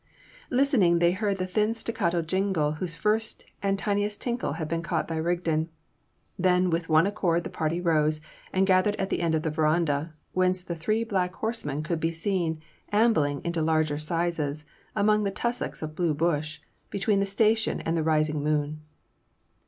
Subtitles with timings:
[0.49, 5.07] Listening, they heard the thin staccato jingle whose first and tiniest tinkle had been caught
[5.07, 5.69] by Rigden;
[6.39, 8.19] then with one accord the party rose,
[8.51, 12.09] and gathered at the end of the verandah, whence the three black horsemen could be
[12.11, 12.59] seen
[12.91, 16.59] ambling into larger sizes, among the tussocks of blue bush,
[16.89, 18.81] between the station and the rising moon.